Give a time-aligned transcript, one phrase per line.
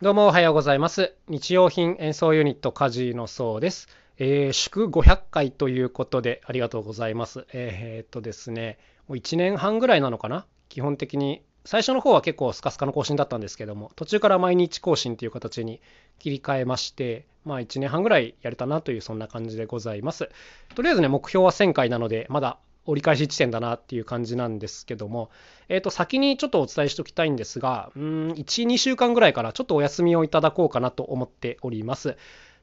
[0.00, 1.12] どうもおはようございます。
[1.26, 3.88] 日用品演奏ユニットカジのそうです。
[4.16, 7.48] えー、祝500回ということでありがとうございます。
[7.52, 10.46] えー、っとですね、もう1年半ぐらいなのかな？
[10.68, 11.42] 基本的に。
[11.64, 15.80] 最初の方は結構スカスカの更新だったんですけども、途中から毎日更新という形に
[16.20, 20.30] 切り替えまして、まあ1年半ぐらいやれたなというそんな感じでございます。
[20.76, 22.58] とりあえずね、目標は1000回なので、まだ
[22.88, 25.30] 折り返し地点だなっていう感じなんですけども、
[25.68, 28.02] えっ、ー、と、先にちょっとお伝えしておきたいんですが、うん、
[28.32, 32.10] 1、2週間ぐらいからちょっとお休みをいただこうかなと思っております。
[32.10, 32.14] っ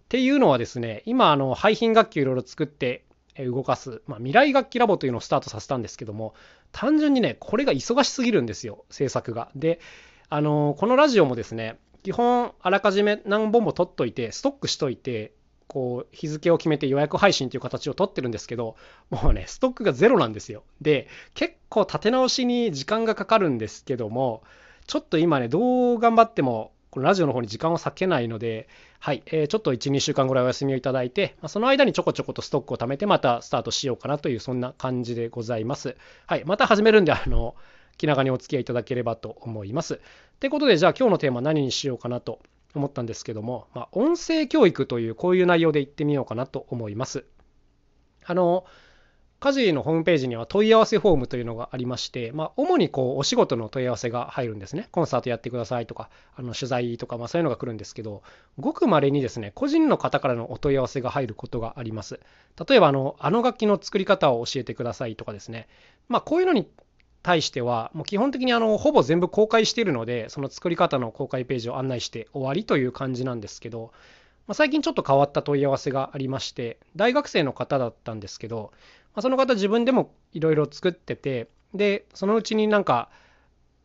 [0.09, 3.05] ていうのはですね、今、あの、廃品楽器をいろいろ作って
[3.37, 6.33] 動かす、まあ、未来楽器ラボというのをスタートさせたんですけども、
[6.71, 9.49] 単純にね、これが忙しすぎるんですよ、制作が。
[9.55, 9.79] で、
[10.29, 15.33] あのこのラジオもですね、基本あらかじめ何本も取っといて、ストックしといて、
[15.67, 18.75] こう日付を決めて予約配信という形を取ってるんですけど
[19.09, 24.43] もうねストックがゼロなんですよで結構立て直しに時間がかかるんですけども
[24.87, 28.69] ちょっと今ねどう頑張ってもこのラジオの方に時間を割けないので、
[28.99, 35.97] はい、え、ちょっと1、2週間ぐらいお休みをいただいて、ま、その間にちょこちょことストックを貯めて、またスタートしようかなという、そんな感じでございます。
[36.25, 37.55] はい、また始めるんで、あの、
[37.97, 39.99] 気長にお付き合いいただければと思います。
[40.39, 42.39] ということで、じゃあ今日のテーマ何にしようかなと
[42.79, 47.25] 思ったんですけども、まあ、音声教育というこういう内容で言ってみようかなと思います。
[48.25, 48.65] あの
[49.39, 54.87] 家事のホームページには問い合わせフォームというのがありまして、まあ、主にこうお仕事の問い合わせが入るんですね。
[54.91, 58.23] コンサートやってくださいとか、あの取材とか、まあ、そういうのが来るんですけど、
[58.57, 62.19] ごくまれにですね、個人の方からのお問い合わせが入ることがあります。
[62.67, 65.67] 例えばあの、あの楽器の作り方を教えてくださいとかですね、
[66.07, 66.67] まあ、こういうのに
[67.25, 73.91] 対しては、もう基本的にあのほぼ全部公開しているので、その作り方の公開ページを案内して終わりという感じなんですけど、
[74.45, 78.71] まあ、最近ちょっと変わった問い合わせがありまして、大学生の方だったんですけど、
[79.15, 83.09] まあ、その方自分でもいろいろ作ってて、で、そのうちになんか、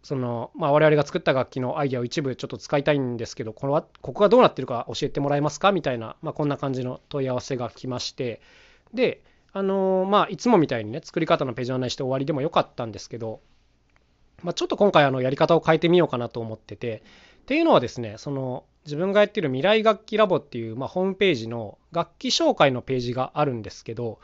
[0.02, 5.72] その、まあ、我々が作った楽器のアイデアを一部ちょっと使いたいんですけど、このここがどうなってるか教えてもらえますか？
[5.72, 8.40] みたいな、まあ、こんな感じの問い合わせが来まして、
[8.92, 9.22] で、
[9.52, 13.40] あのまあ、いつもみたいにね、作り方のページを案内して終わりでもよかったんですけど、
[14.42, 17.02] まあ、ちょっと今回あのやり方を変えてみようかなと思ってて、
[17.42, 24.18] っていうのはですね、その自分がやってる未来楽器ラボっていう、まあ、ホームページの楽器紹介のページがあるんですけど、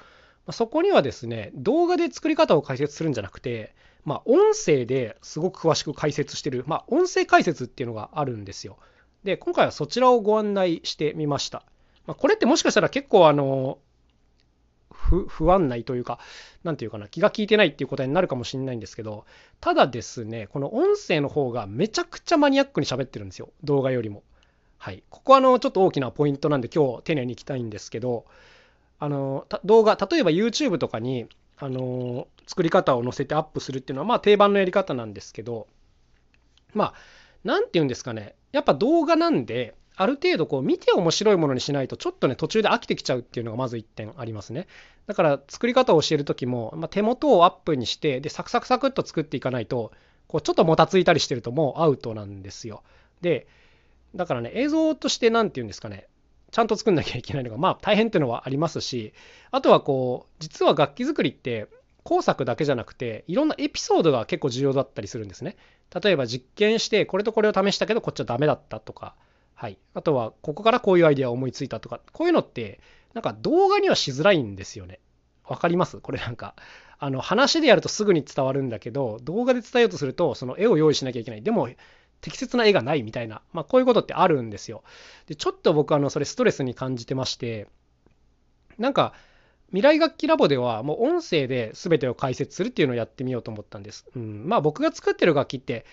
[0.46, 3.74] まあ、そこにはですね、動画で作り方を解説するんじゃなくて、
[4.04, 8.78] まあ、音声ですごく詳しく解説してる、まあ、音声解説っていうのがあるんですよ。
[9.24, 11.64] で、今回はそちらをご案内してみました。
[12.06, 13.78] まあ、これってもしかしたら結構あの、
[15.06, 16.18] 不不安内というか、
[16.64, 19.24] なんていうかな、気が利いてないっていう答えになるかもしれないんですけど、
[19.60, 24.22] ただですね、この音声の方がめちゃくちゃマニアックに喋ってるんですよ、動画よりも。
[24.78, 25.02] はい。
[25.10, 28.26] ここはあの、ちょっと大きなポイントなんで今日丁寧にいきたいんですけど、
[28.98, 31.26] あの、動画、例えば YouTube とかに、
[31.58, 35.66] あの、作り方を載せてアップするっていうのは、まあ定番のやり方なんですけど、
[36.74, 36.94] まあ、
[37.44, 44.66] なんて言うんですかね、やっぱ動画なんで、ある程度こう見て面白いものにしないとちょっとね途中で飽きてきちゃうっていうのがまず1点ありますね。
[45.06, 49.92] だから作り方を教える時も、まあ、手元をアップにしてでサクサクサクっと作っていかないと
[50.28, 52.82] こうちょっともたついたりしてるともうアウトなんですよ。
[53.22, 53.46] で
[54.14, 56.08] だからね映像として何て言うんですかね。
[56.50, 59.12] ちゃんと作んなきゃいけないのがまあ大変っていうのはありますし
[59.50, 61.68] あとはこう実は楽器作りって
[62.02, 65.56] 工作だけじゃなくていろんなエピソードが結構重要だったりするんですね。
[66.02, 69.14] 例えば実験してこれとこれを試したけどこっちはダメだったとか
[69.58, 69.78] はい。
[69.94, 72.78] あとは、ここからこういうアイデアを思いついたとか、こういうのって、
[73.14, 75.00] なんか動画にはしづらいんですよね。
[75.48, 75.98] わかります？
[75.98, 76.54] これなんか、
[76.98, 81.42] あの、話でやるとすぐに伝わるんだけど、動画で伝えようとすると、その絵を用意しなきゃいけない。
[81.42, 81.70] でも、
[82.20, 84.84] 適切な絵がないみたいな、まあ、こういうことってあるんですよ。
[85.26, 87.66] で、ちょっと僕、あの、それストレスに感じてまして、
[88.76, 89.14] なんか、
[89.70, 94.06] 未来楽器ラボではもう音声で全てを解説するっていうのをやってみようと思ったんです。
[94.14, 95.84] うん、まあ僕が作ってる楽器って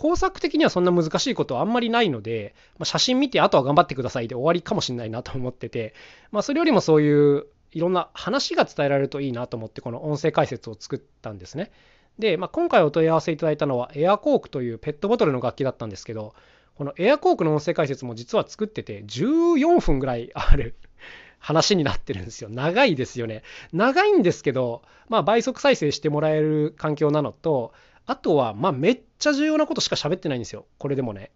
[0.00, 5.92] 工作的にはそんな難しいことはあんまりないので、まあ、写真見てあとは頑張ってくださいで終わりかもしれないなと思ってて、
[6.32, 11.70] まあ、それよりもそういういろんな話が伝えられるといいなと思ってこの音声解説を作ったんですね。
[12.18, 16.34] で、まあ、今回お問い合わせいただいたのはエアコークというペットボトルの楽器だったんですけど
[16.76, 20.76] このエアコークの音声解説も実は作ってて14分ぐらいある
[21.38, 22.48] 話になってるんですよ。
[22.48, 23.42] 長いですよね。
[23.74, 27.72] 長いんですけど、まあ倍速再生してもらえる環境なのと、
[28.06, 30.66] あとは、まあ、めっちゃ重要なことしか喋ってないんですよ。
[30.78, 31.30] これでもね。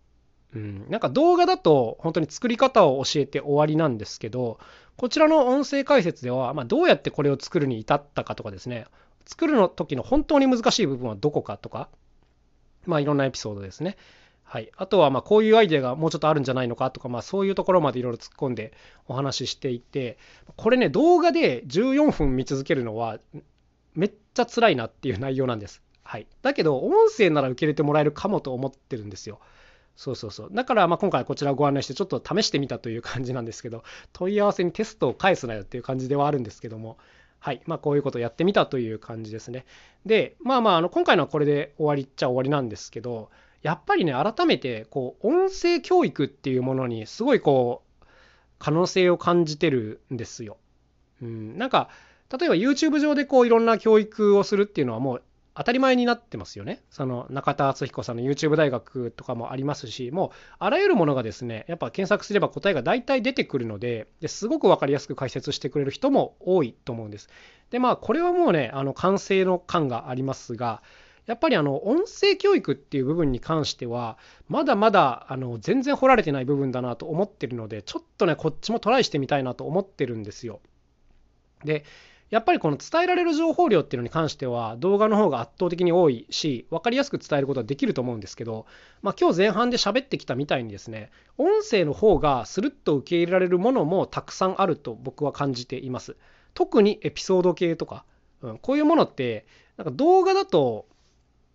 [0.55, 4.58] うん、なんか動画だと本当に作り方を教えて終わりなんですけど、
[4.96, 8.87] こちらの音声解説では、まあ、どうやってこれを作るに至ったかとかですね、
[9.26, 11.88] 作るの時の本当に難しい部分はどこかとか、
[12.87, 13.96] まあいろんなエピソードですね。
[14.44, 18.72] はい、あとはまあこういうアイデアがもうちょっとあるんじゃないのかとか、まあ、そういうところまでいろいろ突っ込んで
[19.08, 20.16] お話ししていて
[20.56, 23.19] これね動画で14分見続けるのは
[23.94, 25.82] めっちゃ辛いなっていう内容なんです。
[26.04, 26.26] はい。
[26.42, 29.40] だけど、音声なら受け入れてもらえるかもと思ってるんですよ。
[29.96, 30.48] そうそうそう。
[30.52, 36.98] だから、まあ、今回こちらをご案内して、ちょっと試してみたという感じなんですけど、問い合わせにテストを返すなよっていう感じではあるんですけども、
[37.38, 37.62] はい。
[37.66, 39.64] まあ、こういうことをやってみたという感じですね。
[40.04, 43.30] で、まあまあ、あの今回のはこれで終わりっちゃ終わりなんですけど、
[43.62, 48.04] やっぱりね、改めて、こう、音声教育っていうものに、すごいこう、
[48.58, 50.58] 可能性を感じてるんですよ。
[51.22, 51.88] うん、なんか、
[52.38, 55.22] 例えば YouTube 上でこういろんな教育をするっていうのはもう
[55.56, 56.82] 当たり前になってますよね。
[56.90, 67.28] その中田敦彦さんの YouTube 大学とかもありますし、もうあらゆるものがですね、やっぱ検索すれば答えが大体出てくるので、ですごく分かりやすく解説してくれる人も多いと思うんです。
[67.70, 70.82] で、まあこれはもうね、あの完成の感がありますが、
[71.26, 74.18] やっぱりあの音声教育っていう部分に関しては、
[74.48, 80.60] まだまだあの全然掘られてない部分だなと思ってるので、ちょっとね、こっちもトライしてみたいなと思ってるんですよ。
[81.64, 81.84] で、
[82.31, 88.67] やっぱりこの伝えられる情報量っていうのに関しては動画の方が圧倒的に多いし分かりやすく伝えることはできると思うんですけど、
[89.03, 96.17] まあ、今日前半で喋ってきたみたいにですね音声の方がスルッと受け入れられるものもたくさんあると僕は感じています
[96.55, 98.05] 特にエピソード系とか、
[98.43, 100.87] うん、こういうものってなんか動画だと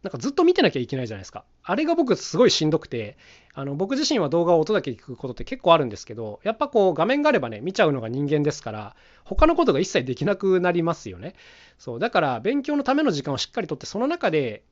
[0.03, 1.43] なんかずっと見てなきゃいけないじゃないですか。
[1.61, 3.17] あれが僕すごいしんどくて、
[3.59, 8.95] あの僕自身は動画を音だけ聞くことって結構あるんですけど、やっぱこう画面があればね、見ちゃうのが人間ですから、
[9.25, 11.35] 他のことが一切できなくなりますよね。
[11.77, 14.63] そう、だから勉強のための時間をしっかりとって、その中で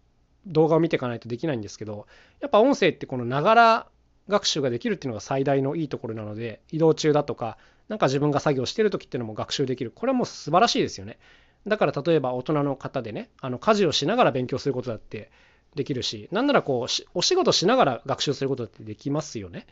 [0.46, 2.08] 動画を見ていかないとできないんですけど、
[2.40, 3.88] やっぱ音声ってこのながら
[4.30, 7.58] 学習ができるっていうのが最大のいいところなので、移動中だとか、
[7.90, 9.92] なんか自分が作業してる時っていうのも学習できる。
[9.94, 11.20] これはもう素晴らしいですよね。
[11.68, 15.30] だから例えば大人の方でね、あの家事をしながら勉強することだって
[15.78, 19.66] できるし、なんならこう、お仕事しながら学習することってできますよね。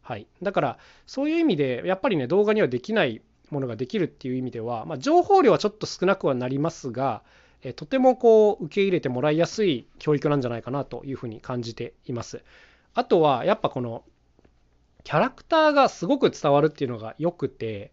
[0.00, 0.26] はい。
[0.42, 3.20] だから、そういう意味で、やっぱりね、動画にはできない
[3.50, 7.22] ものができるっていう意味では、まあ、情報量はちょっと少なくはなりますが、
[7.62, 12.42] えとてもこう、受け入れてもらいやすい教育なんじゃないかなというふうに感じています。
[12.94, 14.04] あとは、やっぱこの、
[15.04, 17.92] キャラクターがすごく伝わるっていうのが良くて、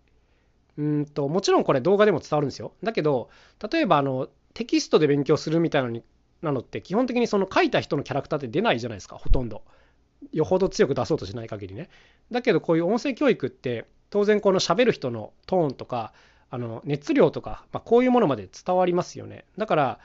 [0.77, 2.73] うんともちろんこれ動画でも伝わるんですよ。
[2.83, 3.29] だけど
[3.71, 6.03] 例えばあのテキストで勉強するみたいなのに
[6.41, 9.63] なのって基本的にその書いた人のキャラクターって出ないじゃないですかほとんど。
[10.31, 11.89] よほど強く出そうとしない限りね。
[12.31, 16.13] だけどこういう音声教育って当然この喋る人のトーンとか
[16.49, 19.45] あの熱量とか、まあ、こういうものまで伝わりますよね。
[19.57, 19.99] だから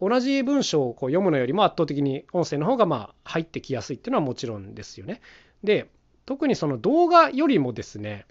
[0.00, 5.20] 同じ文章をこう読むのよりも圧倒的に音声の方がまあ入ってきやすいっていうのはもちろんですよね。
[5.62, 5.88] で
[6.26, 8.26] 特にその動画よりもですね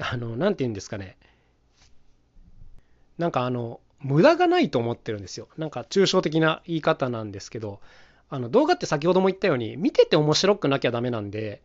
[0.00, 1.16] あの、なんて言うんですかね。
[3.18, 5.48] なんかあの、無駄がないと思ってるんですよ。
[5.58, 7.80] なんか抽象的な言い方なんですけど、
[8.30, 11.62] あの動画って先ほども言ったように、見てて面白くなきゃダメなんで、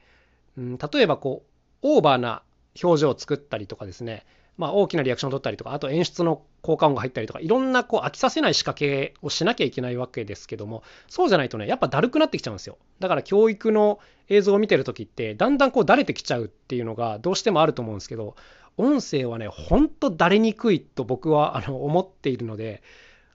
[0.57, 2.41] うん、例えばこう、オーバーな
[2.81, 4.25] 表情を作ったりとかですね、
[4.57, 12.77] まあ、大きなリアクションを取ったりとか、あと演出の効果音が入ったりとか、いろんなこう飽きさせない仕掛けをしなきゃいけないわけですけども、そうじゃないとね、やっぱだるくなってきちゃうんですよ。
[12.99, 13.99] だから教育の
[14.29, 18.35] 映像を見てるときって、だんだんこうだれてきちゃうっていうのがどうしてもあると思うんですけど、
[18.77, 22.83] 音声はね、ほんとだれにくいと僕はあの思っているので、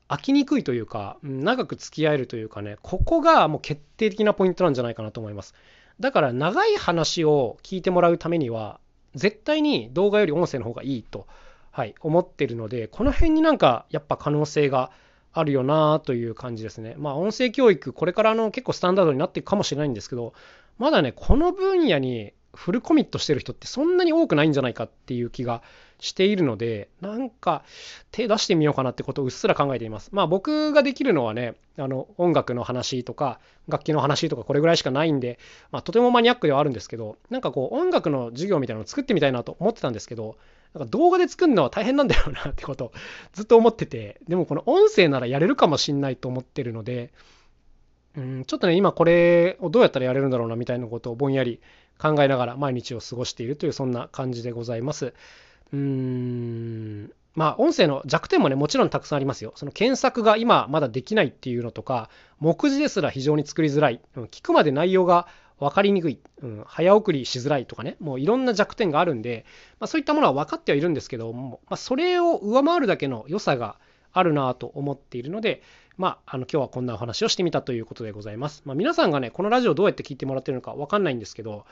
[0.09, 5.55] 飽きにくいというか、長く付き合えるというかね、ここがもう決定的なポイントなんじゃないかなと思います。
[6.01, 8.81] だから長い話を聞いてもらうためには、
[9.15, 11.27] 絶対に動画より音声の方がいいと、
[11.71, 14.91] はい、思ってるので、この辺になんかやっぱ可能性が
[15.33, 16.95] あるよなという感じですね。
[16.99, 20.33] まあ音声教育、これからの結構スタンダードになっていくかもしれないんですけど、
[20.79, 25.63] まだね、この分野にフルコミットしてる人ってそんなに多くないんじゃないかっていう気が
[26.01, 27.63] しているので、なんか
[28.11, 30.11] 手出してみようかなってことをうっすら考えています。
[30.13, 33.39] まあ僕ができるのはね、あの音楽の話とか
[33.69, 35.39] 楽器の話とかこれぐらいしかないんで、
[35.71, 40.37] まあ、とてもマニアックではあるんですけど、なんかこう音楽の授業みたいなのを作ってみたいなと思ってたんですけど、
[40.75, 42.93] なんか動画で作るのは大変なんだよなってことを
[43.33, 47.13] ずっと思ってて、でもこの音声ならやれるかもしんないと思ってるので、
[48.17, 51.61] うん、ちょっとね、今これをどうやったらやれるんだろうなみたいなことをぼんやり
[52.01, 55.13] 考えながら毎日を過ごしているというそんな感じでございます。
[55.73, 59.53] うーんまあ音声の弱点もねもちろんたくさんありますよ。
[59.57, 64.01] その検索が今まだできないっていうのとか目次ですら非常に作りづらい。
[64.31, 65.29] 聞くまで内容が
[65.61, 69.45] 分かりにくい、うん、早送りしづらいとかねもういろんな弱点があるんで、
[69.79, 73.77] まあ、そういったものは分かってはいるんですけども、まあ、それを上回るだけの良さが
[74.13, 75.63] あるなと思っているので、
[75.99, 78.63] まあ、あの今日はこんなお話をしてみたということでございます。
[78.65, 81.67] まあ、皆さんがねこのラジオどうやって聞いてもらってるのか分かんないんですけど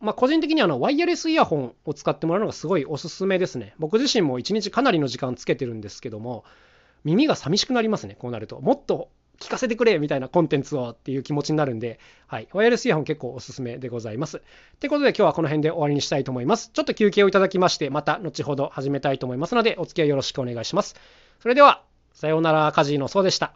[0.00, 3.74] まあ、個人的にあのワイヤレスイヤホンを使ってもらうのがすごいおすすめですね。
[3.78, 6.44] 僕自身も1日かなりの時間つけてるんですけども、
[7.04, 8.60] 耳が寂しくなりますね、こうなると。
[8.60, 9.08] もっと
[9.40, 14.38] 聞かせてくれみたいなコンテンツをっていう気持ちになるんで、はい、ワイヤレスイヤホン結構おすすめでございます。
[14.38, 14.40] っ
[14.78, 16.70] てことで今日はこの辺で終わりにしたいと思います。
[16.72, 20.94] ちょっと休憩をいただきまして、また後ほど始めたいと思いますので、お付き合いよろしくお願いします。
[21.40, 23.54] それでは、さようなら、カジーのそうでした。